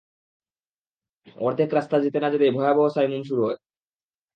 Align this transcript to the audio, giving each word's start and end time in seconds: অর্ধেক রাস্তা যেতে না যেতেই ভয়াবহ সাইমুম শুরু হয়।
অর্ধেক 1.37 1.69
রাস্তা 1.73 1.95
যেতে 2.03 2.17
না 2.19 2.27
যেতেই 2.29 2.55
ভয়াবহ 2.57 2.85
সাইমুম 2.95 3.21
শুরু 3.29 3.41
হয়। 3.43 3.57